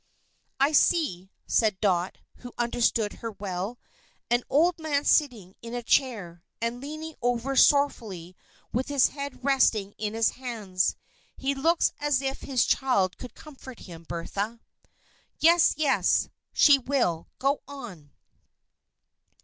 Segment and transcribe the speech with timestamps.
[0.59, 3.77] "I see," said Dot, who understood her well,
[4.31, 8.35] "an old man sitting in a chair, and leaning over sorrowfully
[8.73, 10.95] with his head resting in his hands.
[11.37, 14.59] He looks as if his child should comfort him, Bertha."
[15.37, 16.29] "Yes, yes.
[16.51, 17.27] She will.
[17.37, 18.11] Go on."